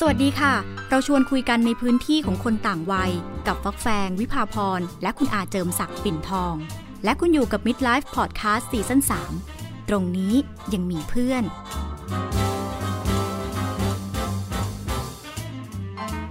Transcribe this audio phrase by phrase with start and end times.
[0.00, 0.54] สวัสดีค่ะ
[0.90, 3.12] เราชวนคุยกันในพื้นที่ของคนต่างวัย
[3.46, 6.54] กับฟักแฟง วิภาพร และคุณอาเจิมศักดิ์ปิ่นทอง
[7.04, 9.00] และคุณอยู่กับ Midlife Podcast ซีซั่น
[9.44, 10.34] 3 ตรงนี้
[10.72, 11.42] ยังมีเพื่อน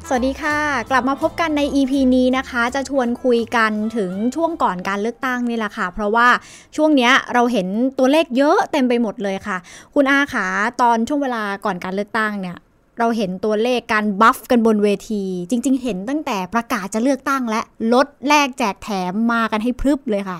[0.07, 0.59] สวัสดีค่ะ
[0.91, 6.27] กลับมาพบกันใน EP นี้นะคะ จะชวนคุยกันถึงช่วงก่อนการเลือกตั้งนี่แหละค่ะ เพราะว่า
[6.75, 7.67] ช่วงเนี้ยเราเห็น
[7.97, 9.57] ตัวเลขเยอะเต็มไปหมดเลยค่ะ
[9.95, 10.45] คุณอาขา
[10.81, 12.57] ตอนช่วงเวลาก่อนการเลือกตั้งเนี่ย
[12.99, 17.61] เราเห็นตัวเลขการบัฟกันบนเวที จริง ๆ เห็นตั้งแต่ประกาศจะเลือกตั้งและ
[17.93, 20.39] ลดแลกแจกแถมมากันให้พรึบเลยค่ะ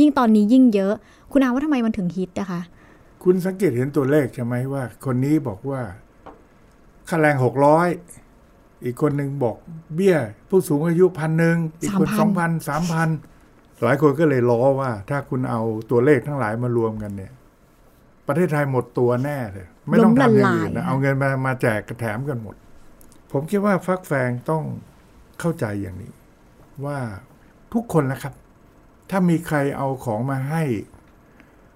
[0.00, 0.94] ยิ่งตอนนี้ยิ่งเยอะ
[1.32, 2.60] คุณอาว่าทำไมมันถึงฮิตนะคะ
[3.24, 5.80] คุณสังเกตเห็นตัวเลขใช่ไหมว่า คนนี้บอกว่า
[7.08, 7.88] ค่าแรงหกร้อย
[8.84, 9.56] อีกคนหนึ่งบอก
[9.94, 10.16] เบี้ย
[10.48, 13.08] ผู้สูงอายุพันหนึ่งอีกคนสองพันสามพัน
[13.82, 17.32] หลายคนก็เลยล้อว่า ถ้าคุณเอาตัวเลขทั้งหลายมารวมกันเนี่ย
[18.26, 22.56] ประเทศไทยหมดตัวแน่เลยไม่ต้องทำอย่างอื่นล้มละลายนะเอาเงินมามาแจกกระแถมกันหมด
[23.32, 24.64] ผมคิดว่าฟักแฟงต้อง
[25.40, 26.12] เข้าใจอย่างนี้
[26.84, 26.98] ว่า
[27.72, 28.34] ทุกคนนะครับ
[29.10, 30.62] ถ้ามีใครเอาของมาให้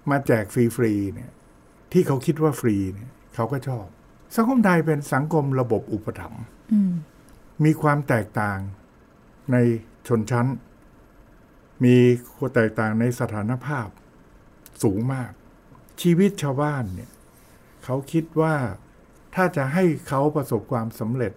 [0.09, 1.31] มาแจกฟรีๆเนี่ย
[1.91, 3.85] ที่เขาคิดว่าฟรีเนี่ย เขาก็ชอบ
[4.35, 6.43] สังคมไทยเป็นสังคมระบบอุปถัมภ์
[6.73, 6.93] อืม
[7.63, 8.59] มีความแตกต่าง
[9.51, 9.57] ใน
[10.07, 10.47] ชนชั้น
[11.83, 11.95] มี
[12.35, 13.87] ความแตกต่างในสถานภาพ
[14.83, 15.31] สูงมาก
[16.01, 17.11] ชีวิตชาวบ้านเนี่ย
[17.83, 18.55] เขาคิดว่า
[19.35, 21.33] ถ้าจะให้เขาประสบความสำเร็จ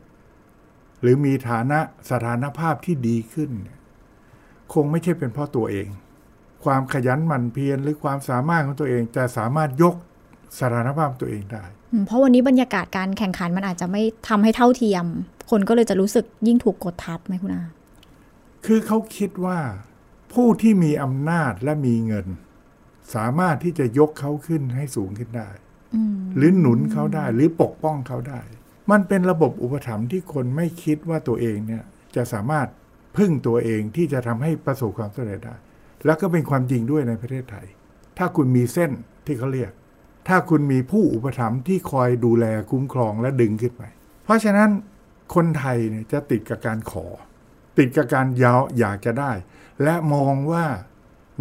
[1.01, 1.79] หรือมีฐานะ
[2.11, 3.79] สถานภาพที่ดีขึ้นเนี่ย
[4.75, 5.89] คงไม่ใช่เป็นเพราะตัวเอง
[6.65, 9.95] ความขยันหมั่นเพียรหรือความสามารถของตัวเองจะสามารถยก
[10.61, 15.05] สถานภาพตัวเองได้อืมเพราะวันนี้บรรยากาศการแข่งขันมันอาจจะไม่ทำให้เท่าเทียม
[15.51, 17.65] คนก็เลยจะรู้สึกยิ่งถูกกดทับไหมคุณอา
[18.67, 19.59] คือเขาคิดว่า
[20.35, 22.27] ผู้ที่มีอำนาจและมีเงิน
[23.15, 25.51] สามารถที่จะยกเขาขึ้นให้สูงขึ้นได้
[25.95, 28.41] อืมหรือหนุนเขาได้หรือปกป้องเขาได้
[28.91, 31.85] มันเป็นระบบอุปถัมภ์ที่คนไม่คิดว่าตัวเองเนี่ย
[32.17, 32.69] จะสามารถ
[33.17, 35.57] พึ่งตัวเองที่จะทำให้ประสบความสำเร็จได้
[36.05, 37.67] แล้วก็เป็นความจริงด้วยในประเทศไทย
[38.19, 38.91] ถ้าคุณมีเส้น
[39.27, 39.73] ที่เขาเรียก
[40.29, 43.83] ถ้าคุณมีผู้อุปถัมภ์ที่คอยดูแลคุ้มครองและดึงขึ้นไป
[44.25, 44.71] เพราะฉะนั้น
[45.35, 47.07] คนไทยเนี่ยจะติดกับการขอ
[47.79, 49.33] ติดกับการยาวอยากจะได้
[49.83, 50.67] และมองว่า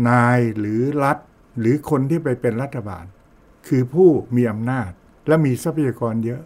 [0.09, 1.17] นายหรือรัฐ
[1.59, 3.05] หรือคนที่ไปเป็นรัฐบาล
[3.67, 4.89] คือผู้มีอำนาจ
[5.27, 6.41] และมีทรัพยากรเยอะ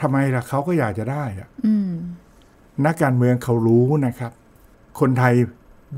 [0.00, 1.92] ทำไมล่ะเขาก็อยากจะได้อะอืม
[2.86, 4.32] นักการเมืองเขารู้นะครับ
[5.00, 5.34] คนไทย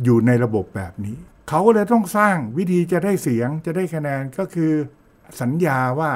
[0.05, 1.17] อยู่ในระบบแบบนี้
[1.49, 4.73] เขาก็เลยต้องสร้างวิธีจะได้เสียงจะได้คะแนนก็คือ
[5.41, 6.11] สัญญาว่า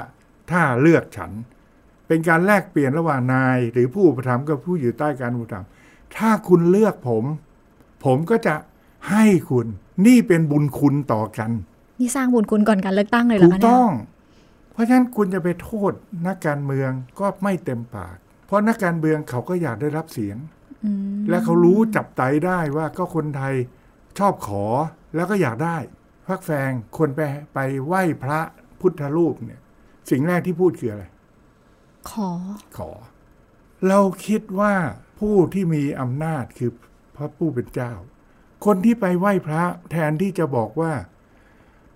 [0.51, 1.33] ถ้าเลือกฉัน
[2.07, 5.69] เป็นการแลกเปลี่ยนระหว่างนาย หรือผู้อุปถัมภ์กับผู้อยู่ใต้การอุปถัมภ์
[6.17, 7.25] ถ้าคุณเลือกผม
[8.05, 8.55] ผมก็จะ
[9.11, 9.67] ให้คุณ
[10.07, 11.51] นี่เป็นบุญคุณต่อกัน
[11.99, 13.91] นี่สร้างบุญคุณก่อนการเลือกตั้งเลยเหรอถูกคะเนี่ยต้อง
[14.73, 15.93] เพราะฉะนั้นคุณจะไปโทษ
[16.27, 16.91] นักการเมือง
[17.21, 20.37] ก็ไม่เต็มปาก เพราะนักการเมืองเขาก็อยากได้รับเสียง
[20.85, 23.55] อืมและเขารู้จับไตได้ว่าก็คนไทย
[24.19, 24.65] ชอบขอ
[25.15, 25.77] แล้วก็อยากได้
[26.27, 27.21] พักแฟงคนไป
[27.55, 28.41] ไปไหว้พระ
[28.81, 29.61] พุทธรูปเนี่ย
[30.11, 31.05] สิ่งแรกที่พูดคืออะไร
[32.11, 32.31] ขอ
[32.77, 32.91] ขอ
[33.89, 34.75] เราคิดว่า
[35.21, 36.71] ผู้ที่มีอำนาจคือ
[37.17, 37.93] พระผู้เป็นเจ้า
[38.65, 40.93] คนที่ไปไหว้พระแทนที่จะบอกว่า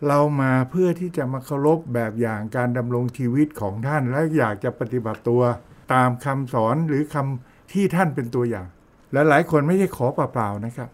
[0.08, 5.42] เรามาเพื่อที่จะมาเคารพแบบอย่างการดำรงชีวิตของท่าน และอยากจะปฏิบัติตัว
[5.92, 8.68] ตามคำสอนหรือคำที่ท่านเป็นตัวอย่าง
[9.12, 10.88] และหลายคนไม่ได้ขอเปล่าๆนะครับ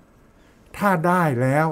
[0.77, 1.67] ถ้าได้แล้ว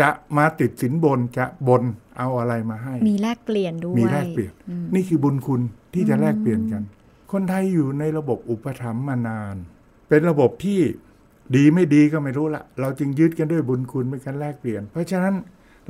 [0.00, 1.82] จะมาติดสินบนจะบน
[2.18, 5.60] เอาอะไรมาให้ มีแลกเปลี่ยนด้วยมีแลกเปลี่ยนอืมนี่คือบุญคุณ
[5.94, 6.82] ที่จะแลกเปลี่ยนกัน
[7.32, 9.56] คนไทยอยู่ในระบบอุปถัมภ์มานาน
[10.08, 10.80] เป็นระบบที่
[11.56, 15.34] ดีไม่ดีก็ไม่รู้ละเราจึงยึดกันด้วยบุญคุณเป็นการแลกเปลี่ยน เพราะฉะนั้น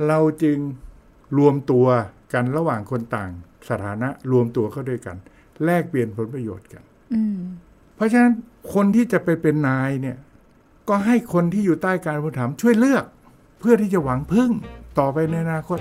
[0.07, 0.57] เราจึง
[1.37, 1.85] รวมตัว
[2.33, 3.31] กันระหว่างคนต่าง
[3.69, 5.17] สถานะรวมตัวเข้าด้วยกัน
[5.65, 7.37] แลกเปลี่ยนผลประโยชน์กันอืม
[7.95, 8.33] เพราะฉะนั้น
[8.73, 10.17] คนที่จะไปเป็นนายเนี่ย
[10.89, 13.05] ก็ให้คนที่อยู่ใต้การอุปถัมภ์ช่วยเลือก
[13.59, 14.51] เพื่อที่จะหวังพึ่ง
[14.99, 15.79] ต่อไปในอนาคต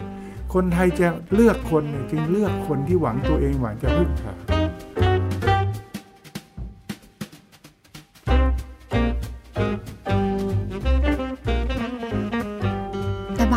[0.55, 4.56] คนไทยจะเลือกคนเนี่ยจึงเลือกคนที่หวังตัวเองหวังจะพึ่งพา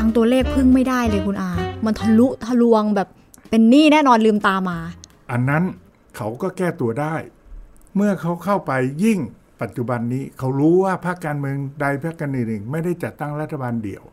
[0.10, 1.52] างตัวเลขพึ่งไม่ได้เลยคุณอา
[1.86, 3.08] มันทะลุทะลวงแบบ
[3.50, 4.78] เป็นหนี้แน่นอนลืมตามา
[5.32, 5.64] อันนั้น
[6.18, 7.16] เขาก็แก้ตัวได้
[7.96, 8.72] เมื่อเขาเข้าไป
[9.04, 9.20] ยิ่ง
[9.62, 14.04] ปัจจุบันนี้เขารู้ว่าพรรคการเมืองใดพรรคการหนึ่งไม่ได้จัดตั้งรัฐบาลเดี่ยว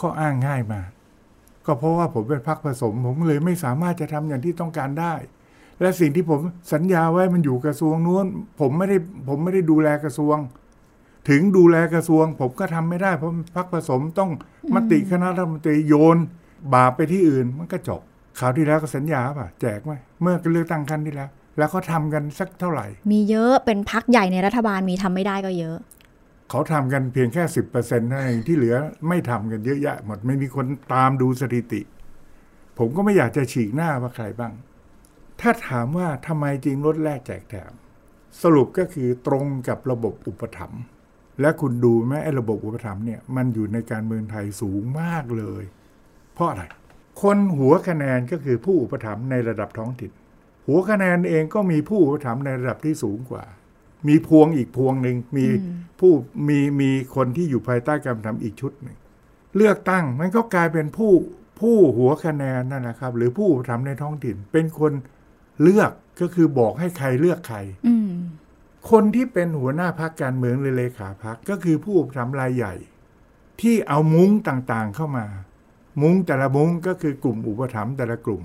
[0.00, 0.88] ข้ออ้างง่ายมาก
[1.66, 5.14] ก็เพราะว่าผมเป็นพรรคผสม ผมเลยไม่สามารถจะทำอย่างที่ต้องการได้
[5.80, 6.40] และสิ่งที่ผม
[6.72, 8.26] สัญญาไว้มันอยู่กระทรวงนู้น
[8.60, 8.96] ผมไม่ได้
[9.28, 10.36] ผมไม่ได้ดูแลกระทรวง
[11.28, 14.30] ถึงดูแลกระทรวง ผมก็ทำไม่ได้ เพราะพรรคผสมต้อง
[14.74, 16.18] มติคณะรัฐมนตรีโยน
[16.74, 18.00] บาปไปที่อื่นมันก็จบ
[18.38, 19.92] ข่าวที่แล้วก็สัญญาป่ะ แจกไหม
[20.22, 25.76] เมื่อเลือกตั้งครั้งที่แล้ว แล้วเขาทำกันสักเท่าไหร่ มีเยอะเป็นพักใหญ่ในรัฐบาลมีทำไม่ได้ก็เยอะ
[26.50, 28.76] เขาทำกันเพียงแค่สิบเปอร์เซ็นต์เท่านั้นเองที่เหลือ
[29.08, 31.80] ไม่ทำกันเยอะแยะหมดไม่มีคนตามดูสถิติ
[32.78, 34.52] ผมก็ไม่อยากจะฉีกหน้าว่าใครบ้าง
[35.40, 37.72] ถ้าถามว่าทำไมจริงลดแลกแจกแถม
[38.42, 40.82] สรุปก็คือตรงกับระบบอุปถัมภ์
[41.40, 45.64] และคุณดูไหมไอ้ระบบอุปถัมภ์เนี่ยมันอยู่ในการเมืองไทยสูงมากเลย
[46.34, 46.64] เพราะอะไร
[47.22, 50.12] คนหัวคะแนนก็คือผู้อุปถัมภ์ในระดับท้องถิ่น
[50.66, 53.44] หัวคะแนนเองก็มีผู้อุปถัมภ์ในระดับที่สูงกว่า
[54.08, 55.46] มีพวงอีกพวงหนึ่งมี
[56.00, 56.12] ผู้
[56.48, 58.96] มีมีคนที่อยู่ภายใต้การทำอีกชุดหนึ่ง
[59.56, 61.12] เลือกตั้งมันก็กลายเป็นผู้
[61.60, 64.92] ผู้หัวคะแนนนั่นแหละครับ หรือผู้อุปถัมภ์ในท้องถิ่น เป็นคน
[65.62, 65.90] เลือก
[66.20, 68.10] ก็คือบอกให้ใครเลือกใครอืม
[68.90, 72.74] คนที่เป็นหัวหน้าพักการเมืองหรือเลขาพักก็คือผู้อุปถัมภ์รายใหญ่
[73.60, 75.26] ที่เอามุ้งต่างๆเข้ามา
[76.02, 78.42] มุ้งแต่ละมุ้งก็คือกลุ่มอุปถัมภ์แต่ละกลุ่ม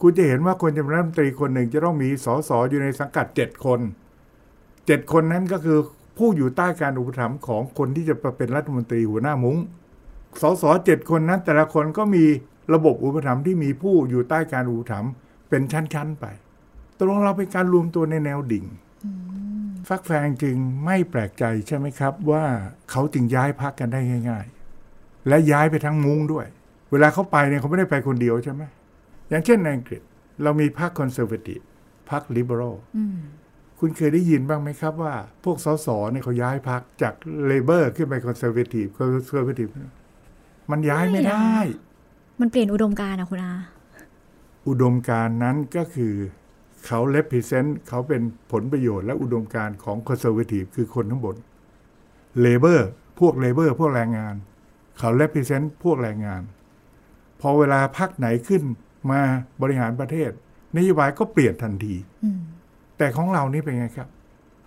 [0.00, 3.80] คุณจะเห็นว่าคนจะเป็นรัฐมนตรีคนหนึ่งจะต้องมีสสอยู่ในสังกัดเจ็ดคน
[4.86, 5.78] เจ็ดคนนั้นก็คือ
[6.18, 9.56] ผู้อยู่ใต้การอุปถัมภ์ของคนที่จะเป็นรัฐมนตรีหัวหน้ามุ้ง
[10.40, 12.24] สสเจ็ดคนนั้น แต่ละคนก็มี
[12.74, 15.10] ระบบอุปถัมภ์ที่มีผู้อยู่ใต้การอุปถัมภ์
[15.48, 16.24] เป็นชั้นๆไป
[16.96, 18.66] ตกลงเราเป็นการรวมตัวในแนวดิ่ง
[19.88, 22.44] ฟักแฟงจึงไม่แปลกใจใช่ไหมครับ ว่า
[22.90, 24.00] เขาจึงย้ายพรรคกันได้
[24.30, 24.46] ง่าย
[24.86, 26.46] ๆ และย้ายไปทั้งมุ้งด้วย
[26.90, 28.62] เวลาเขาไปเนี่ยเขาไม่ได้ไปคนเดียวใช่ไหม
[29.28, 30.02] อย่างเช่นในอังกฤษ
[30.42, 31.60] เรามีพรรค Conservative
[32.10, 33.18] พรรค Liberal อืม
[33.80, 37.14] คุณเคยได้ยินบ้างไหมครับว่า พวกสสเนี่ยเขาย้ายพรรคจาก
[37.46, 39.68] Labour ขึ้นไป Conservative Conservative
[40.70, 41.54] มันย้ายไม่ได้
[42.40, 43.52] มันเปลี่ยนอุดมการณ์อะคุณอา
[44.68, 46.14] อุดมการณ์นั้นก็คือ
[46.86, 48.22] เขาเล p ิเซนต์เขาเป็น
[48.52, 51.36] ผลประโยชน์และอุดมการณ์ของ Conservative คือคนชั้นบน
[52.40, 52.88] Labour
[53.20, 54.34] พวก Labour พวกแรงงาน
[54.98, 56.42] เขา represent พวกแรงงาน
[57.40, 58.62] พอเวลาพรรคไหนขึ้น
[59.10, 59.20] มา
[59.62, 60.30] บริหารประเทศ
[60.76, 61.94] นโยบายก็เปลี่ยนทันที
[62.24, 62.40] อืม
[62.98, 64.08] แต่ของเรานี่เป็นไงครับ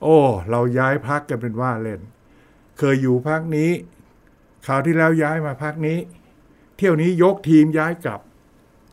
[0.04, 0.18] โอ้
[0.52, 2.02] เราย้ายพรรคกันเป็นว่าเล่น
[2.78, 3.70] เคยอยู่พักนี้
[4.66, 5.98] คราวที่แล้วย้ายมาพักนี้
[6.78, 8.22] เที่ยวนี้ยกทีมย้ายกลับ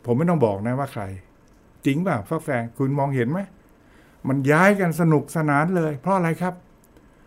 [0.05, 1.02] ผมไม่ต้องบอกนะว่าใคร
[1.86, 3.40] จริงป่ะฟักแฟงคุณมองเห็นไหม
[4.28, 6.54] มันย้ายกันสนุกสนานเลย เพราะอะไรครับ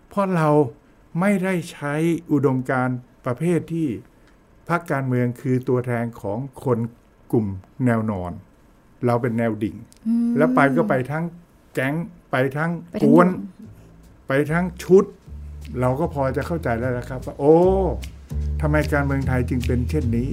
[0.09, 0.49] เพราะเรา
[1.19, 1.93] ไม่ได้ใช้
[2.31, 3.87] อุดมการณ์ประเภทที่
[4.69, 6.79] พักการเมืองคือตัวแทนของคน
[7.31, 7.47] กลุ่ม
[7.85, 8.31] แนวนอน
[9.05, 9.75] เราเป็นแนวดิ่ง
[10.07, 11.23] อืมแล้วไปก็ไปทั้ง
[11.73, 11.95] แก๊ง
[12.31, 13.29] ไปทั้งไปทั้กงวนวง
[14.27, 15.03] ไปทั้งชุด
[15.79, 17.55] เราก็พอจะเข้าใจแล้วนะครับว่าโอ้
[18.61, 20.29] ทำไมการเมืองไทยจึงเป็นเช่นนี้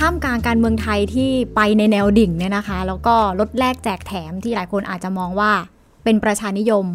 [0.00, 5.52] ท่ามกลางการเมืองไทยที่ไปในแนวดิ่งเนี่ยนะคะ แล้วก็ลดแลกแจกแถมที่หลายคนอาจจะมองว่า
[6.04, 6.86] เป็นประชานิยม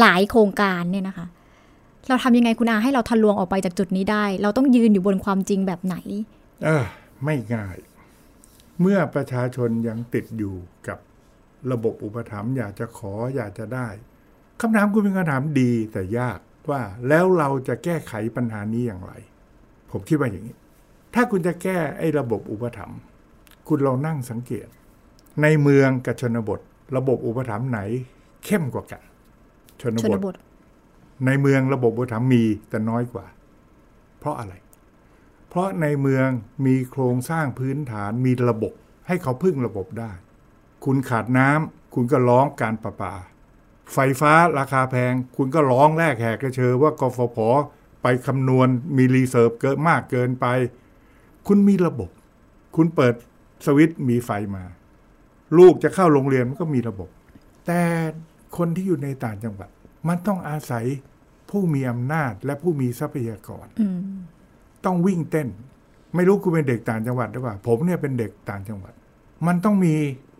[0.00, 1.26] หลายโครงการเนี่ยนะคะ
[2.08, 5.96] เราทำยังไงคุณอาให้เราทะลวงออกไปจากจุดนี้ได้ เราต้องยืนอยู่บนความจริงแบบไหน
[6.64, 6.84] เออ
[7.24, 7.76] ไม่ง่าย
[8.80, 10.54] เมื่อประชาชนยังติดอยู่
[10.88, 10.98] กับ
[11.72, 13.88] ระบบอุปถัมภ์อยากจะขออยากจะได้
[14.60, 16.38] คำถามคุณเป็นคำถามดีแต่ยาก
[16.70, 19.12] ว่าแล้วเราจะแก้ไขปัญหานี้อย่างไร
[19.90, 20.56] ผมคิดว่าอย่างนี้
[21.14, 22.98] ถ้าคุณจะแก้ไอ้ระบบอุปถัมภ์
[23.68, 24.66] คุณลองนั่งสังเกต
[25.42, 26.60] ในเมืองกับชนบท
[26.96, 27.80] ระบบอุปถัมภ์ไหน
[28.44, 29.02] เข้มกว่ากัน
[29.80, 30.36] ชนบท ชนบท
[31.26, 33.26] ในเมืองระบบอุปถัมภ์มีแต่น้อยกว่า
[34.18, 34.54] เพราะอะไร
[35.48, 36.28] เพราะในเมือง
[36.66, 38.72] มีโครงสร้างพื้นฐานมีระบบ
[39.06, 40.12] ให้เขาพึ่งระบบได้
[40.84, 43.14] คุณขาดน้ำคุณก็ร้องการประปา
[43.92, 47.38] ไฟฟ้าราคาแพง คุณก็ร้องแลกแหกกระเชอว่ากฟผ
[48.02, 50.46] ไปคำนวณมี reserve เกินมากเกินไป
[51.52, 52.10] คุณมีระบบ
[52.76, 53.14] คุณเปิด
[53.66, 54.64] สวิตช์มีไฟมา
[55.58, 57.08] ลูกจะเข้าโรงเรียนมันก็มีระบบ
[57.66, 57.80] แต่
[58.56, 59.70] คนที่อยู่ในต่างจังหวัด
[60.08, 60.84] มันต้องอาศัย
[61.50, 64.00] ผู้มีอำนาจและผู้มีทรัพยากรอืม
[64.84, 65.48] ต้องวิ่งเต้น
[66.14, 68.92] ไม่รู้คุณเป็นเด็กต่างจังหวัดหรือเปล่า ผมเนี่ยเป็นเด็กต่างจังหวัด
[69.46, 69.94] มันต้องมี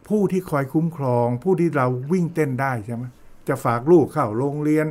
[0.09, 3.05] ผู้ที่คอยคุ้มครอง ผู้ที่เราวิ่งเต้นได้ใช่ไหม
[3.49, 4.87] จะฝากลูกเข้าโรงเรียน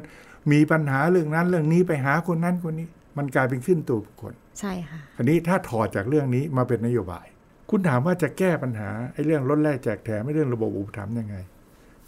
[0.51, 2.88] มีปัญหาเรื่องนั้นเรื่องนี้ไปหาคนนั้นคนนี้
[3.19, 7.25] มันกลายเป็นขึ้นตัวบุคคล ใช่ค่ะอันนี้ถ้าถอดจากเรื่องนี้มาเป็นนโยบาย
[7.69, 11.35] คุณถามว่าจะแก้ปัญหาไอ้เรื่องลดแลกแจกแถมไอ้เรื่องระบบอุปถัมภ์ยังไง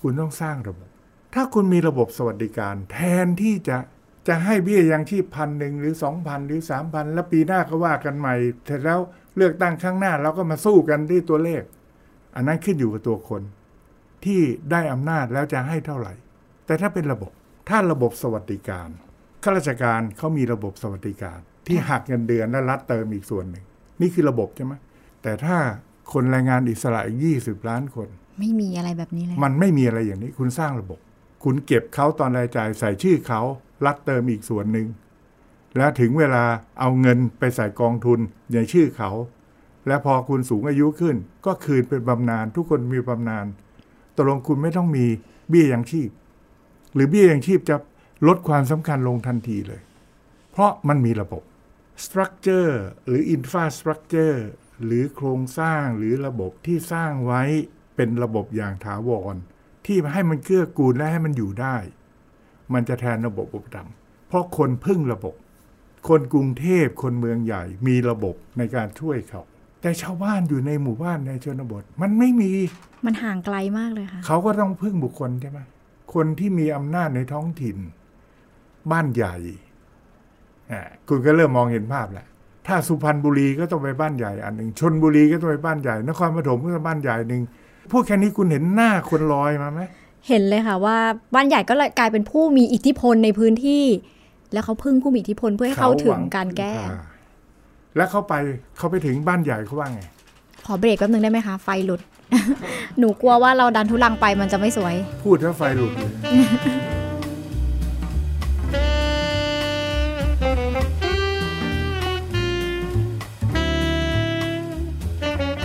[0.02, 0.90] คุณต้องสร้างระบบ
[1.34, 3.78] ถ้าคุณมีระบบสวัสดิการ แทนที่จะ
[4.28, 9.00] จะให้เบี้ยยังชีพพันหนึ่งหรือสองพันหรือสามพันแล้วปีหน้าก็ว่ากันใหม่เสร็จแล้ว
[9.38, 11.64] เลือกตั้งข้างหน้าเราก็มาสู้กันที่ตัวเลข
[12.36, 13.42] อันนั้นขึ้นอยู่กับตัวคน
[14.26, 14.42] ที่
[14.72, 16.14] ได้อำนาจแล้วจะให้เท่าไหร่
[16.66, 17.32] แต่ถ้าเป็นระบบ
[17.70, 18.90] ถ้าระบบสวัสดิการ
[19.44, 23.66] ข้าราชการเขามีระบบสวัสดิการ ที่หักเงินเดือนและรัฐเติมอีกส่วนหนึ่ง
[24.02, 24.74] นี่คือระบบใช่ไหม
[25.22, 25.58] แต่ถ้า
[26.14, 28.08] คนแรงงานอิสระอีกยี่สิบล้านคน
[28.40, 31.00] ไม่มีอะไรแบบนี้เลยมันไม่มีอะไรอย่างนี้คุณสร้างระบบ
[31.44, 33.42] คุณเก็บเขาตอนรายจ่ายใส่ชื่อเขา
[33.86, 34.88] รัฐเติมอีกส่วนหนึ่ง
[35.78, 36.44] แล้วถึงเวลา
[36.80, 38.20] เอาเงินไปใส่กองทุน
[38.52, 39.12] ในชื่อเขา
[39.88, 43.46] และพอคุณสูงอายุขึ้น ก็คืนเป็นบำนาญทุกคนมีบำนาญ
[44.16, 45.06] ตกลงคุณไม่ต้องมี
[45.50, 46.10] เบี้ยยังชีพ
[46.94, 47.76] หรือเบี้ยยังชีพจะ
[48.28, 49.82] ลดความสำคัญลงทันทีเลย
[50.52, 51.44] เพราะมันมีระบบ
[52.06, 52.74] structure
[53.08, 54.38] หรือ infrastructure
[54.86, 57.44] หรือโครงสร้างหรือระบบที่สร้างไว้
[57.96, 59.36] เป็นระบบอย่างถาวร
[59.86, 61.76] ที่ให้มันเกื้อกูลและให้มันอยู่ได้
[62.74, 63.94] มันจะแทนระบบอุปถัมภ์
[64.28, 65.36] เพราะคนพึ่งระบบ
[66.08, 69.42] คนกรุงเทพคนเมืองใหญ่มีระบบในการช่วยเขา
[69.82, 72.52] แต่ชาวบ้านอยู่ในหมู่บ้านในชนบท มันไม่มี
[73.06, 75.60] มันห่างไกลมากเลยค่ะเขาก็ต้องพึ่งบุคคลใช่ไหม
[76.14, 77.78] คนที่มีอำนาจในท้องถิ่น
[78.92, 79.36] บ้านใหญ่
[80.72, 82.28] อ่าคุณก็เริ่มมองเห็นภาพแหละ
[82.68, 87.42] ถ้าสุพรรณบุรีก็ต้องไปบ้านใหญ่อันหนึ่งชนบุรีก็ต้องไปบ้านใหญ่นครปฐมก็ต้องบ้านใหญ่หนึ่ง
[87.92, 89.82] พูดแค่นี้คุณเห็นหน้าคนลอยมาไหม
[90.28, 90.98] เห็นเลยค่ะว่า
[91.36, 93.86] บ้านใหญ่ก็เลยกลายเป็นผู้มีอิทธิพลในพื้นที่
[94.54, 97.02] แล้วเขาพึ่งผู้มีอิทธิพลเพื่อให้เข้าถึงการแก้อ่า
[97.96, 98.34] แล้วเขาไป
[98.78, 100.02] เขาไปถึงบ้านใหญ่เขาว่าไง
[100.66, 102.02] ขอเบรกแป๊บนึงได้ไหมคะไฟหลุด
[103.00, 106.12] หนูกลัวว่าเราดันทุลังไปมันจะไม่สวย พูดถ้าไฟหลุดเลย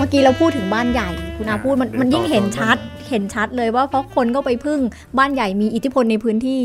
[0.07, 2.77] มื่อกี้เราพูดถึงบ้านใหญ่ คุณอาพูดมันมันยิ่งเห็นชัด
[3.11, 4.81] เห็นชัดเลยว่าเพราะคนก็ไปพึ่ง
[5.19, 6.63] บ้านใหญ่มีอิทธิพลในพื้นที่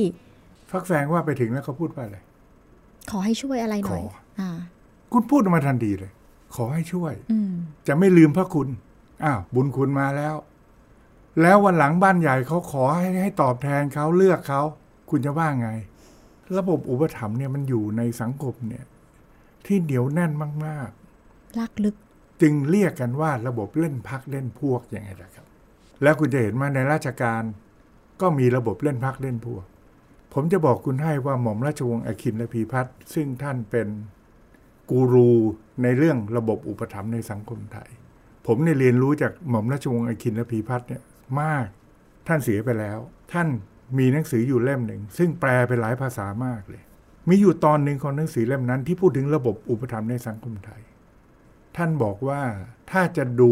[0.72, 2.18] ฟักแฟงว่าไปถึงแล้วเขาพูดว่าอะไร
[3.12, 4.50] ขอให้ช่วยอะไรหน่อยขออ่า
[5.14, 6.12] คุณพูดออกมาทันทีเลย
[6.56, 7.52] ขอให้ช่วยอืม
[7.88, 8.68] จะไม่ลืมพระคุณ
[9.24, 10.36] อ้าวบุญคุณมาแล้ว
[11.42, 14.62] แล้ววันหลังบ้านใหญ่เขาขอให้ให้ตอบแทนเขาเลือกเขา
[15.10, 15.70] คุณจะว่าไง
[16.58, 18.86] ระบบอุปถัมภ์เนี่ยมันอยู่ในสังคมเนี่ย
[19.66, 20.32] ที่เหนียวแน่น
[20.66, 20.90] มาก
[21.60, 22.11] ลักลึกๆ
[22.42, 25.48] จึงเรียกกันว่าระบบเล่นพักเล่นพวกอย่างไงล่ะครับ
[26.04, 27.44] แล้วคุณจะเห็นว่าในราชการ
[28.22, 29.66] ก็มีระบบเล่นพักเล่นพวก
[30.34, 33.88] ผมจะบอกคุณให้ว่าหม่อมราชวงศ์อคินและพีพัฒน์ซึ่งท่านเป็น
[34.90, 35.32] กูรู
[35.84, 37.90] ในเรื่องระบบอุปถัมภ์ในสังคมไทย
[38.48, 41.02] ผมเนี่ยเรียนรู้จากหม่อมราชวงศ์อคินและพีพัฒน์เนี่ย
[41.42, 41.66] มาก
[42.28, 43.00] ท่านเสียไปแล้ว
[43.34, 43.48] ท่าน
[43.98, 46.84] มีหนังสืออยู่เล่มหนึ่ง ซึ่งแปลเป็นหลายภาษามากเลย
[47.30, 50.82] มีอยู่ตอนหนึ่งของหนังสือเล่มนั้นที่พูดถึงระบบอุปถัมภ์ในสังคมไทย
[51.78, 52.42] ท่านบอกว่า
[52.92, 53.52] ถ้าจะดู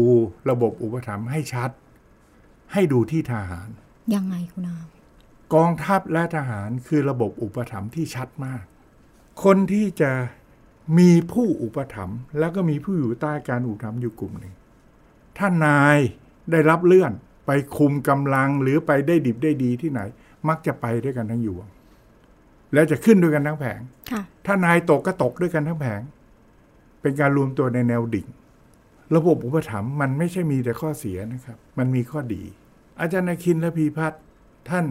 [0.50, 1.70] ระบบอุปถัมภ์ให้ชัด
[2.72, 3.68] ให้ดูที่ทหาร
[4.14, 4.78] ยังไงคุณอา
[5.54, 8.62] กองทัพและทหารคือระบบอุปถัมภ์ที่ชัดมาก
[9.44, 10.12] คนที่จะ
[10.98, 14.54] มีผู้อุปถัมภ์แล้วก็มีผู้อยู่ใต้การอุปถัมภ์อยู่กลุ่มหนึ่ง
[15.38, 15.98] ถ้านาย
[16.50, 17.12] ได้รับเลื่อน
[17.46, 20.00] ไปคุมกำลังหรือไปได้ดิบได้ดีที่ไหน
[20.48, 21.66] มักจะไปด้วยกันทั้งยวง
[22.72, 26.00] และจะขึ้นด้วยกันทั้งแผงค่ะถ้านายตกก็ตกด้วยกันทั้งแผง
[27.00, 28.26] เป็นการรวมตัวในแนวดิ่ง
[29.16, 32.42] ระบบอุปถัมภ์มันไม่ใช่มีแต่ข้อเสียนะครับ มันมีข้อดี
[33.00, 34.22] อาจารย์นคินและพีพัฒน์
[34.70, 34.86] ท่าน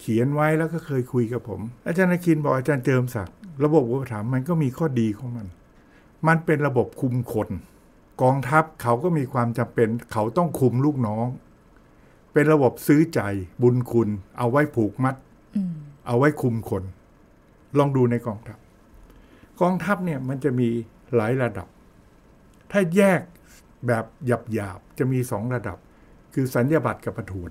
[0.00, 5.46] เขียนไว้แล้วก็เคยคุยกับผม อาจารย์นคินบอกอาจารย์เจิมศักดิ์ระบบอุปถัมภ์มันก็มีข้อดีของมัน
[6.26, 7.48] มันเป็นระบบคุมคน
[8.22, 11.26] กองทัพเขาก็มีความจำเป็น เขาต้องคุมลูกน้อง
[12.32, 13.20] เป็นระบบซื้อใจ
[13.62, 15.14] บุญคุณ เอาไว้ผูกมัด
[15.56, 15.72] อืม
[16.06, 16.82] เอาไว้คุมคน
[17.78, 18.58] ลองดูในกองทัพ
[19.60, 20.68] กองทัพเนี่ยมันจะมี
[21.16, 21.68] หลายระดับ
[22.72, 23.20] ถ้าแยก
[23.86, 25.78] แบบหยาบๆจะมีสองระดับ
[26.34, 27.50] คือสัญญาบัตรกับประทวน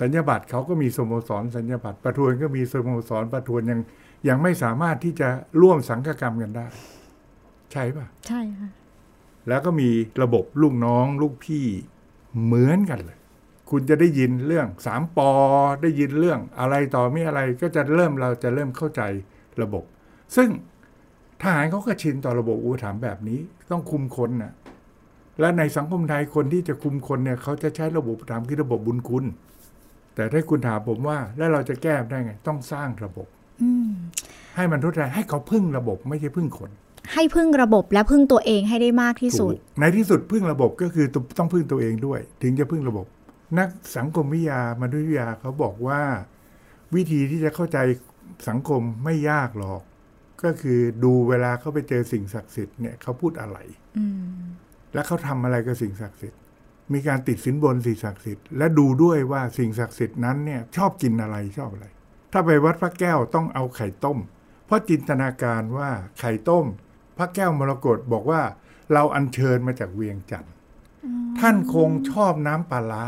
[0.00, 3.80] สัญญาบัตรเขาก็มีสโมสรสัญญาบัตรประทวนก็มีสโมสรประทวนยัง
[4.28, 5.28] ยังไม่สามารถที่จะ
[5.62, 6.66] ร่วมสังฆกรรมกันได้
[7.72, 8.70] ใช่ปะใช่ค่ะ
[9.48, 9.88] แล้วก็มี
[10.22, 11.66] ระบบลูกน้องลูกพี่
[12.44, 13.18] เหมือนกันเลย
[13.70, 15.30] คุณจะได้ยินเรื่องสามปอ
[15.82, 19.02] ได้ยินเรื่องอะไรต่อไม่อะไรก็จะเริ่มเราจะเริ่มเข้าใจ
[19.62, 19.84] ระบบ
[20.36, 20.48] ซึ่ง
[21.42, 23.38] ทหารเขาก็ชินต่อระบบอุปถัมภ์แบบนี้
[23.70, 24.52] ต้องคุมคนนะ่ะ
[25.40, 29.24] และในสังคมไทยคนที่จะคุมคนเนี่ยเขาจะใช้ระบบอุปถัมภ์คือระบบบุญคุณ
[30.14, 33.26] แต่ถ้าคุณถามผมว่า แล้วเราจะแก้ได้ไง ต้องสร้างระบบ
[33.62, 33.92] อืม
[34.56, 36.70] ให้มันทดแทนให้เขาพึ่งระบบไม่ใช่พึ่งคน
[37.12, 41.06] ให้พึ่งระบบและพึ่งตัวเองให้ได้มากที่สุดถูกในที่สุดพึ่งระบบก็คือ
[41.38, 43.06] ต้องพึ่งตัวเองด้วย ถึงจะพึ่งระบบ
[43.58, 46.00] นักสังคมวิทยามนุษยวิทยาเขาบอกว่า
[46.94, 47.78] วิธีที่จะเข้าใจ
[48.48, 49.82] สังคมไม่ยากหรอก
[50.44, 53.58] ก็คือดูเวลาเขาไปเจอสิ่งศักดิ์สิทธิ์เนี่ยเขาพูดอะไร
[53.98, 54.22] อืม
[54.94, 56.40] และเขาทำอะไรกับสิ่งศักดิ์สิทธิ์
[56.92, 61.86] มีการติดสินบนสิ่งศักดิ์สิทธิ์และดูด้วยว่าสิ่งศักดิ์สิทธิ์นั้นเนี่ย ชอบกินอะไรชอบอะไร
[62.32, 64.18] ถ้าไปวัดพระแก้วต้องเอาไข่ต้ม
[64.66, 66.66] เพราะจินตนาการว่าไข่ต้ม
[67.18, 68.42] พระแก้วมรกตบอกว่า
[68.92, 70.52] เราอัญเชิญมาจากเวียงจันทร์
[71.40, 73.06] ท่านคงชอบน้ำปลาร้า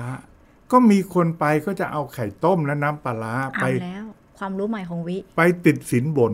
[0.73, 4.05] ก็มีคนไปก็จะเอาไข่ต้มและน้ำปลาร้าไปเอาแล้ว
[4.39, 6.33] ความรู้ใหม่ของวิ ไปติดสินบน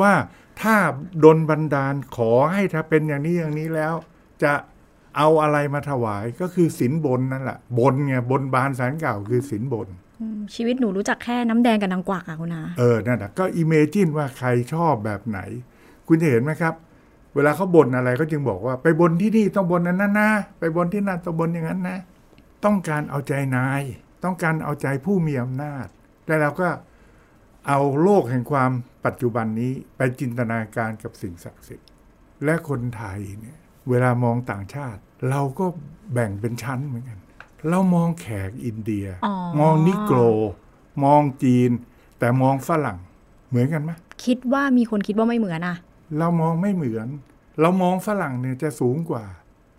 [0.00, 0.12] ว่า
[0.62, 0.76] ถ้า
[1.24, 3.94] ดนบันดาลขอให้ถ้าเป็นอย่างนี้อย่างนี้แล้ว
[4.42, 4.52] จะ
[5.16, 9.88] เอาอะไรมาถวายก็คือสินบนนั่นแหละบนไงบนบานสารเก่าคือสินบน
[10.20, 15.38] อืมชีวิตหนูรู้จักแค่น้ำแดงกับนางกวักอะคุณอาเออนั่นแหะก็อิเมจินว่าใครชอบแบบไหน
[16.08, 16.74] คุณจะเห็นไหมครับ
[17.34, 21.98] เวลาเขาบ่นอะไรเขาจึงบอกว่า ไปบนที่นี่ต้องบนนั้นนะไปบนที่นั่นต้องบนอย่างนั้นนะ
[22.64, 23.82] ต้องการเอาใจนาย
[24.24, 25.86] ต้องการเอาใจผู้มีอำนาจ
[26.26, 26.68] แล้วเราก็
[27.68, 28.70] เอาโลกแห่งความ
[29.06, 31.88] ปัจจุบันนี้ไปจินตนาการกับสิ่งศักดิ์สิทธิ์
[32.44, 33.58] และคนไทยเนี่ย
[33.88, 35.66] เวลามองต่างชาติ เราก็
[36.12, 37.18] แบ่งเป็นชั้นเหมือนกัน
[37.68, 40.18] เรามองแขกอินเดียอ๋อมองนิโกร
[41.04, 41.70] มองจีน
[42.18, 42.98] แต่มองฝรั่ง
[43.48, 43.90] เหมือนกันไหม
[44.24, 45.76] คิดว่ามีคนคิดว่าไม่เหมือนอะ
[46.18, 47.08] เรามองไม่เหมือน
[47.60, 49.24] เรามองฝรั่งเนี่ยจะสูงกว่า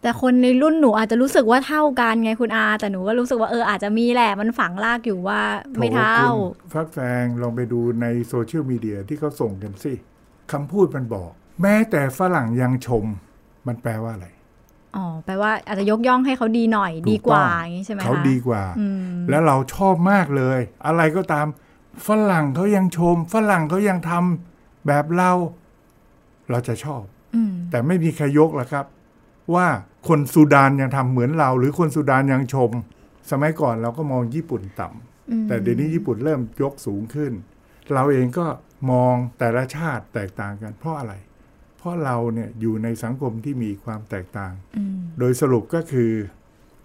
[0.02, 5.42] แต่คนในรุ่นหนูอาจจะรู้สึกว่าเท่ากันไงคุณอา แต่หนูก็รู้สึกว่าเอออาจจะมีแหละ มันฝังลากอยู่ว่า
[5.80, 6.24] ไม่เท่าโถ
[6.62, 9.94] คุณฟักแฟงลองไปดูในโซเชียลมีเดียที่เขาส่งกันสิ
[10.52, 11.30] คำพูดมันบอก
[11.62, 13.06] แม้แต่ฝรั่งยังชม
[13.68, 14.28] มันแปลว่าอะไร
[14.96, 21.48] อ๋อแปลว่าอาจจะยกย่องให้เขาดีหน่อยดีกว่าถูต้องอย่างนี้ใช่ไหมคะเขาดีกว่าอืมแล้วเราชอบมากเลย อะไรก็ตาม
[22.08, 25.32] ฝรั่งเขายังชม ฝรั่งเขายังทำแบบเรา
[26.50, 27.04] เราจะชอบ
[27.36, 28.86] อืมแต่ไม่มีใครยกหรอกครับ
[29.56, 29.68] ว่า
[30.08, 32.72] คนซูดานยังทำเหมือนเรา หรือคนซูดานยังชม
[33.32, 37.34] สมัยก่อนเราก็มองญี่ปุ่นต่ำอืมแต่เดี๋ยวนี้ญี่ปุ่นเริ่มยกสูงขึ้น
[37.94, 38.46] เราเองก็
[38.92, 41.14] มองแต่ละชาติแตกต่างกัน เพราะอะไร
[41.78, 46.12] เพราะเราเนี่ยอยู่ในสังคมที่มีความแตกต่างอืมโดยสรุปก็คือ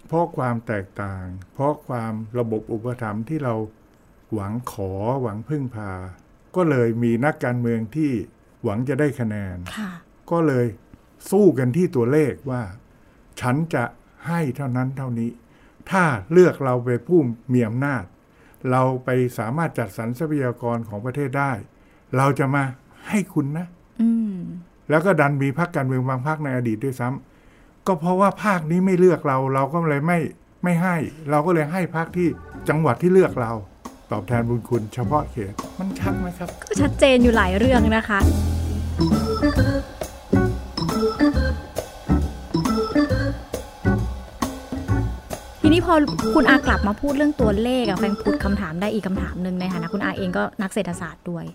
[0.07, 3.55] เพราะความแตกต่าง เพราะความระบบอุปถัมภ์ที่เรา
[4.33, 4.91] หวังขอ
[5.21, 5.91] หวังพึ่งพา
[6.55, 8.11] ก็เลยมีนักการเมืองที่
[8.63, 9.91] หวังจะได้คะแนนค่ะ
[10.31, 10.65] ก็เลย
[11.31, 12.61] สู้กันที่ตัวเลขว่า
[13.41, 13.83] ฉันจะ
[14.27, 15.29] ให้เท่านั้นเท่านี้
[15.91, 17.19] ถ้าเลือกเราเป็นผู้
[17.53, 18.03] มีอำนาจ
[18.71, 21.51] เราไปสามารถจัดสรรทรัพยากรของประเทศได้
[22.17, 22.63] เราจะมา
[23.07, 23.67] ให้คุณนะ
[24.01, 24.37] อืม
[24.89, 30.19] แล้วก็ดันมีพรรคการเมืองบางพรรคในอดีตด้วยซ้ำก็เพราะว่าภาคนี้ไม่เลือกเรา เราก็เลยไม่
[30.63, 30.95] ไม่ให้
[31.29, 32.27] เราก็เลยให้พรรคที่
[32.69, 33.51] จังหวัดที่เลือกเรา
[34.11, 38.19] ตอบแทนบุญคุณเฉพาะเขตมันชัดไหมครับ ก็ชัดเจนอยู่หลายเรื่องนะคะ
[45.73, 45.95] นี้พอ
[46.35, 51.45] คุณอากลับมาพูดเรื่องตัวเลขอะแฟงพูดคำถามได้อีกคำถามหนึ่งในฐานะคุณอาเองก็นักเศรษฐศาสตร์ด้วย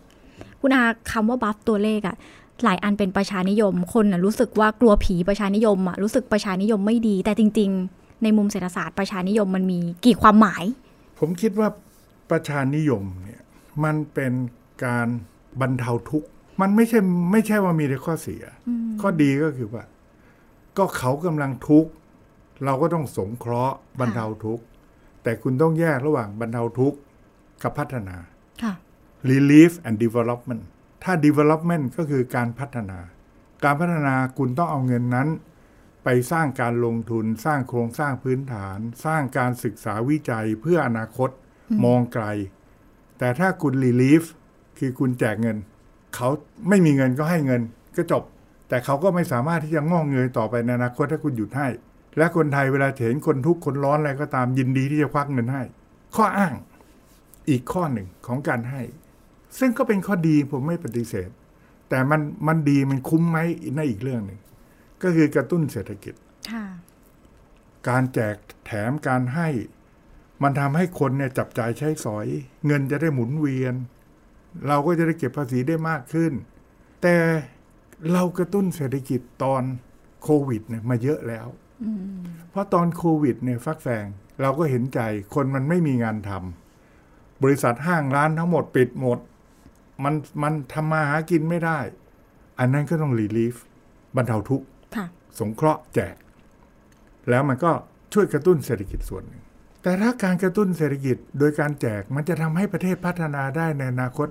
[0.62, 2.16] คุณอาคำว่าบัฟตัวเลขอะ
[2.64, 10.64] หลายอันเป็นประชานิยม คนน่ะรู้สึกว่ากลัวผีประชานิยมอะรู้สึกประชานิยมไม่ดี แต่จริง ๆ ในมุมเศรษฐศาสตร์ประชานิยมมันมีกี่ความหมาย
[11.18, 11.68] ผมคิดว่า
[12.31, 13.42] ประชานิยมเนี่ย
[13.85, 14.33] มันเป็น
[14.85, 15.07] การ
[15.61, 16.28] บรรเทาทุกข์
[16.61, 16.98] มันไม่ใช่
[17.33, 18.42] ไม่ใช่ว่ามีแต่ข้อเสีย
[19.00, 19.85] ข้อดีก็คือว่า
[20.78, 21.90] ก็เขากำลังทุกข์
[22.64, 24.64] เราก็ต้องสงเคราะห์บรรเทาทุกข์
[25.22, 26.98] แต่คุณต้องแยกระหว่างบรรเทาทุกข์
[27.62, 28.16] กับพัฒนา
[28.62, 28.72] ค่ะ
[29.30, 30.62] relief and development
[31.04, 32.98] ถ้า development ก็คือการพัฒนา
[33.64, 35.28] การพัฒนาคุณต้องเอาเงินนั้น
[36.04, 41.30] ไปสร้างการลงทุนสร้างโครงสร้างพื้นฐาน สร้างการศึกษาวิจัยเพื่ออนาคต
[41.84, 42.24] มองไกล
[43.18, 44.22] แต่ถ้าคุณ relief
[44.78, 45.56] คือคุณแจกเงิน
[46.14, 46.28] เขา
[46.68, 47.62] ไม่มีเงินก็ให้เงิน
[47.96, 48.24] ก็จบ
[48.68, 51.68] แต่เขาก็ไม่สามารถที่จะงอกเงยต่อไปในอนาคตถ้าคุณหยุดให้
[52.16, 55.62] และคนไทยเวลาเห็นคนทุกข์คนร้อนอะไรก็ตามยินดีที่จะควักเงินให้
[56.16, 56.54] ข้ออ้าง
[57.48, 58.82] อีกข้อหนึ่งของการให้
[59.58, 61.30] ซึ่งก็เป็นข้อดีผมไม่ปฏิเสธ
[61.88, 63.38] แต่มันมันดีมันคุ้มไหม
[63.76, 64.40] ในนอีกเรื่องหนึ่ง
[65.02, 66.14] ก็คือกระตุ้นเศรษฐกิจ
[66.50, 66.64] ค่ะ
[67.88, 69.48] การแจกแถมการให้
[70.42, 72.26] มันทำให้คนเนี่ยจับจ่ายใช้สอย
[72.66, 73.74] เงินจะได้หมุนเวียน
[74.68, 76.32] เราก็จะได้เก็บภาษีได้มากขึ้น
[77.02, 77.16] แต่
[78.12, 79.62] เรากระตุ้นเศรษฐกิจตอน
[80.22, 81.67] โควิดเนี่ยมาเยอะแล้วอืม
[82.50, 84.04] เพราะตอนโควิดเนี่ยฟักแฟง
[84.40, 85.00] เราก็เห็นใจ
[85.34, 89.18] คนมันไม่มีงานทำบริษัทห้างร้านทั้งหมดปิดหมด
[90.04, 91.78] มันมันทำมาหากินไม่ได้
[92.58, 93.54] อันนั้นก็ต้องรีลีฟ
[94.16, 95.06] บรรเทาทุกข์ค่ะ
[95.38, 96.16] สงเคราะห์แจก
[97.28, 97.72] แล้วมันก็
[98.12, 99.42] ช่วยกระตุ้นเศรษฐกิจส่วนหนึ่ง
[99.82, 104.28] แต่ถ้าการกระตุ้นเศรษฐกิจโดยการแจกมันจะทำให้ประเทศพัฒนาได้ในอนาคต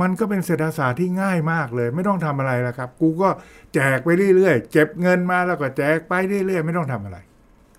[0.00, 3.28] มันก็เป็นเศรษฐศาสตร์ที่ง่ายมากเลย ไม่ต้องทำอะไรแล้วครับ กูก็
[3.74, 7.18] แจกไปเรื่อยๆเก็บเงินมาแล้วก็แจกไปเรื่อยๆไม่ต้องทำอะไร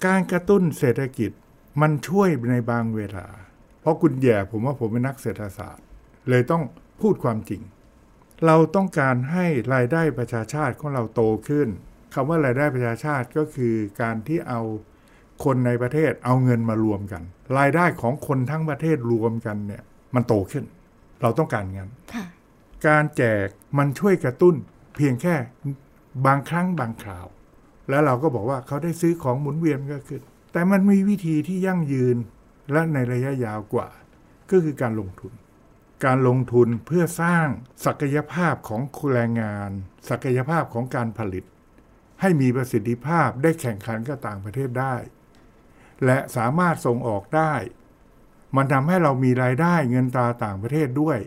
[0.06, 1.32] การกระตุ้นเศรษฐกิจ
[1.82, 3.28] มันช่วยในบางเวลา
[3.82, 5.86] เพราะคุณแย่ผมว่าผมเป็นนักเศรษฐศาสตร์
[6.30, 6.64] เลยต้อง
[7.02, 7.62] พูดความจริง
[8.46, 11.68] เราต้องการให้รายได้ประชาชาติของเราโตขึ้น
[12.14, 14.62] คำว่ารายได้ประชาชาติก็คือการที่เอา
[15.44, 17.22] คนในประเทศเอาเงินมารวมกัน
[17.58, 19.84] รายได้ของคนทั้งประเทศรวมกันเนี่ย
[20.16, 20.66] มันโตขึ้น
[21.22, 22.26] เราต้องการงั้นค่ะ
[22.88, 24.56] การแจกมันช่วยกระตุ้น
[24.98, 25.36] เพียงแค่
[26.26, 27.28] บางครั้งบางคราว
[27.90, 30.22] แล้วเราก็บอกว่าเขาได้ซื้อของหมุนเวียนก็ขึ้น
[30.54, 32.18] แต่มันมีวิธีที่ยั่งยืน
[32.72, 33.90] และในระยะยาวกว่า
[34.52, 35.34] ก็คือการลงทุน
[36.06, 37.48] การลงทุนเพื่อสร้าง
[37.86, 38.82] ศักยภาพของ
[39.14, 39.72] แรงงาน
[40.10, 41.44] ศักยภาพของการผลิต
[42.22, 44.96] ให้มีประสิทธิภาพได้แข่งขันกับต่างประเทศได้
[46.06, 47.54] และสามารถส่งออกได้
[48.56, 51.18] มันทำให้เรามีรายได้เงินตราต่างประเทศด้วย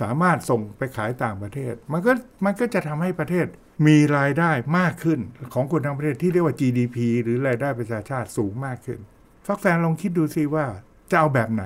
[0.00, 2.12] สามารถส่งไปขายต่างประเทศ มันก็
[2.44, 3.46] มันก็จะทำให้ประเทศ
[3.86, 5.20] มีรายได้มากขึ้น
[5.54, 8.98] ของคนทั้งประเทศที่เรียกว่า GDP หรือรายได้ประชาชาติสูงมากขึ้น
[9.46, 10.66] ฟักแฟนลองคิดดูสิว่า
[11.10, 11.64] จะเอาแบบไหน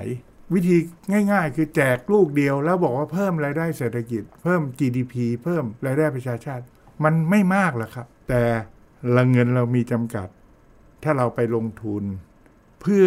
[0.55, 0.77] วิธี
[1.33, 6.64] ง่ายๆ คือแจกลูกเดียว แล้วบอกว่าเพิ่มรายได้เศรษฐกิจ เพิ่ม GDP เพิ่มรายได้ประชาชาติ
[7.05, 8.43] มันไม่มากหรอกครับ แต่
[9.17, 10.29] ละเงินเรามีจำกัด
[11.03, 12.03] ถ้าเราไปลงทุน
[12.83, 13.07] เพื่อ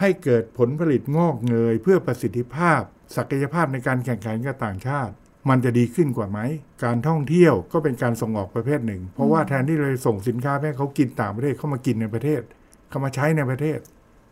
[0.00, 2.80] ให้เกิดผลผลิตงอกเงย เพื่อประสิทธิภาพ
[3.16, 5.14] ศักยภาพในการแข่งขันกับต่างชาติ
[5.48, 6.38] มันจะดีขึ้นกว่าไหม
[6.84, 12.42] การท่องเที่ยวก็เป็นการส่งออกประเภทหนึ่ง เพราะว่าแทนที่เราจะส่งสินค้าให้เขากินต่างประเทศเข้ามากินในประเทศ
[12.88, 13.78] เข้ามาใช้ในประเทศ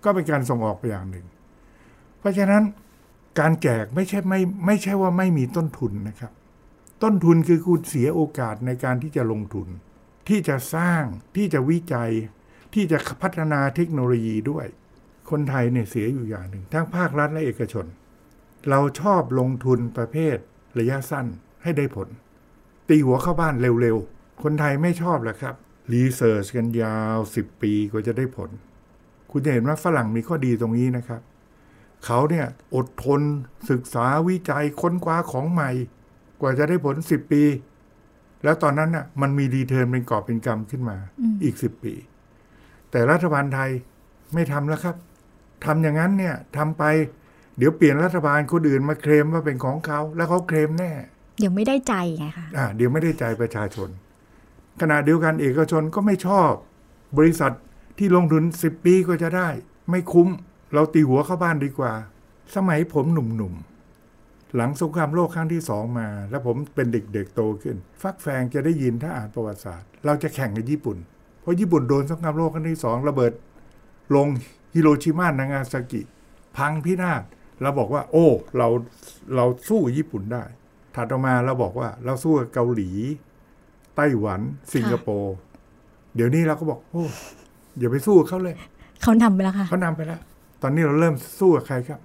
[0.05, 1.27] ก็เป็นการส่งออกไปอย่างหนึ่ง
[2.18, 2.62] เพราะฉะนั้น
[3.40, 6.33] การแจกไม่ใช่ไม่ไม่ใช่ว่าไม่มีต้นทุนนะครับ
[7.03, 9.68] ต้นทุนคือคุณเสียโอกาสในการที่จะลงทุน
[10.29, 11.03] ที่จะสร้าง
[11.37, 12.11] ที่จะวิจัย
[12.75, 14.66] ที่จะพัฒนาเทคโนโลยีด้วย
[15.33, 17.87] คนไทยเนี่ยเสียอยู่อย่างหนึ่ง ทั้งภาครัฐและเอกชน
[18.68, 20.37] เราชอบลงทุนประเภท
[20.79, 21.27] ระยะสั้น
[21.62, 22.09] ให้ได้ผล
[22.88, 25.55] ตีหัวเข้าบ้านเร็วๆ คนไทยไม่ชอบแหละครับ
[25.92, 28.51] รีเสิร์ชกันยาว 10 ปีกว่าจะได้ผล
[29.31, 31.21] คุณจะเห็นว่าฝรั่งมีข้อดีตรงนี้นะครับ
[32.05, 33.21] เขาเนี่ยอดทน
[33.71, 35.71] ศึกษาวิจัยค้นคว้าของใหม่
[36.40, 37.42] กว่าจะได้ผล 10 ปี
[38.45, 40.97] แล้วตอนนั้นน่ะมันมีรีเทิร์นเป็นกอบเป็นกำขึ้นมา
[41.45, 41.95] อีก 10 ปี
[42.90, 43.71] แต่รัฐบาลไทย
[44.35, 44.97] ไม่ทำแล้วครับ
[45.64, 46.85] ทำอย่างนั้นเนี่ยทำไป
[47.59, 50.92] เดี๋ยวเปลี่ยนรัฐบาลคนอื่นมาเคลมว่าเป็นของเขา แล้วเขาเคลมแน่
[51.38, 53.88] เดี๋ยวไม่ได้ใจไงคะอ่าเดี๋ยวไม่ได้ใจประชาชน
[54.81, 56.51] ขณะเดียวกันเอกชนก็ไม่ชอบ
[57.18, 57.53] บริษัท
[57.98, 59.48] ที่ลงทุนสิบปีก็จะได้
[59.90, 60.29] ไม่คุ้ม
[60.75, 61.92] เราตีหัวเข้าบ้านดีกว่า
[62.55, 70.96] สมัยผมหนุ่มๆ หลังสงครามโลกครั้งที่สองมา แล้วผมเป็นเด็กๆโตขึ้น ฟักแฟงจะได้ยินถ้าอ่านประวัติศาสตร์ เราจะแข่งกับญี่ปุ่น
[71.40, 73.33] เพราะญี่ปุ่นโดนสงครามโลกครั้งที่สองระเบิด
[74.16, 74.29] ลง
[74.74, 76.02] ฮิโรชิมานางาซากิ
[76.56, 77.22] พังพินาศ
[77.62, 78.68] เราบอกว่า โอ้ เรา
[79.37, 80.44] เราสู้กับญี่ปุ่นได้
[80.94, 82.90] ถัดออกมาเราบอกว่า เราสู้กับเกาหลี
[83.96, 84.40] ไต้หวัน
[84.74, 85.35] สิงคโปร์
[86.14, 87.04] เดี๋ยวนี้เราก็บอก โอ้
[87.78, 88.56] อย่าไปสู้กับเขาเลย
[89.02, 90.20] เขานำไปแล้วค่ะเขานำไปแล้ว
[90.62, 92.00] ตอนนี้เราเริ่มสู้กับใครครับ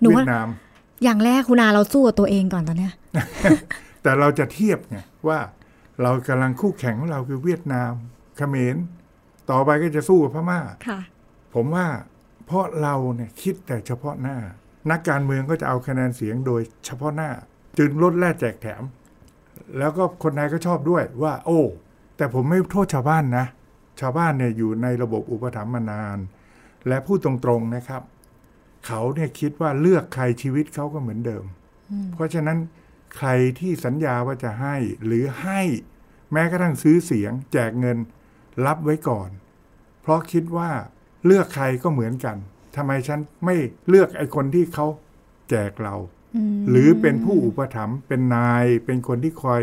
[0.00, 0.48] หนูเวีว่ายดนาม
[1.04, 2.92] อย่างแรกคุณอาเราสู้กับตัวเองก่อนตอนเนี้ย
[4.02, 5.38] แต่เราจะเทียบไงว่า
[6.02, 7.92] เรากำลังคู่แข่งของเราคือเวียดนาม
[8.36, 8.76] เขมร
[9.50, 11.00] ต่อไปก็จะสู้กับพม่าค่ะ
[11.56, 11.86] ผมว่า
[12.46, 14.36] เพราะเราเนี่ยคิดแต่เฉพาะหน้า
[14.90, 17.30] นักการเมืองก็จะเอาคะแนนเสียงโดยเฉพาะหน้า
[17.78, 18.82] จึงลดแล่แจกแถม
[19.78, 21.60] แล้วก็คนไทยก็ชอบด้วยว่า โอ้
[22.16, 23.46] แต่ผมไม่โทษชาวบ้านนะ
[24.00, 26.18] ชาวบ้านเนี่ยอยู่ในระบบอุปถัมภ์มานาน
[26.88, 28.02] และพูดตรงๆนะครับ
[28.86, 31.44] เขาเนี่ยคิดว่าเลือกใครชีวิตเขาก็เหมือนเดิม
[32.14, 32.58] เพราะฉะนั้น
[33.16, 35.60] ใครที่สัญญาว่าจะให้หรือให้
[36.32, 37.98] แม้กระทั่งซื้อเสียง แจกเงิน
[38.66, 39.30] รับไว้ก่อน
[40.02, 40.70] เพราะคิดว่า
[41.26, 42.36] เลือกใครก็เหมือนกัน
[42.76, 43.56] ทำไมฉันไม่
[43.88, 44.86] เลือกไอ้คนที่เขา
[45.50, 45.94] แจกเรา
[46.70, 49.60] หรือเป็นผู้อุปถัมภ์เป็นนายเป็นคนที่คอย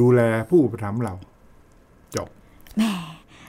[0.00, 1.14] ดูแลผู้อุปถัมภ์เรา
[2.16, 2.28] จบ
[2.78, 2.84] แหม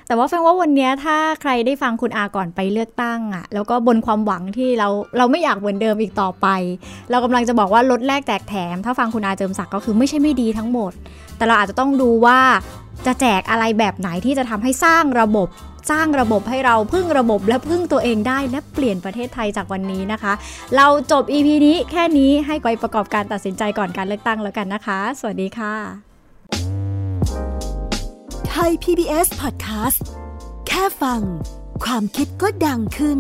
[0.08, 4.88] แต่ว่าแฟนว่าวันเนี้ยถ้าใครได้ฟังคุณอาก่อนไปเลือกตั้งอะแล้วก็บนความหวังที่เรา
[5.18, 6.48] เราไม่อยากเหมือนเดิมอีกต่อไป
[7.10, 10.92] เรากำลังจะบอกว่าลดแลกแจกแถม ถ้าฟังคุณอาเจิมศักดิ์ก็คือไม่ใช่ไม่ดีทั้งหมด
[11.38, 12.40] แต่เราอาจจะต้องดูว่า
[13.06, 15.48] จะแจกอะไรแบบไหนที่จะทำให้สร้างระบบ
[15.90, 20.34] สร้างระบบให้เราพึ่งระบบและพึ่งตัวเองได้ และเปลี่ยนประเทศไทยจากวันนี้นะคะ
[20.76, 25.76] เราจบ EP นี้แค่นี้ให้ไกวประกอบการตัดสินใจก่อนการเลือกตั้งแล้วกันนะคะ สวัสดีค่ะ
[28.50, 30.02] ไทย PBS Podcast
[30.68, 31.22] แค่ฟัง
[31.86, 33.20] ความคิดก็ดังขึ้น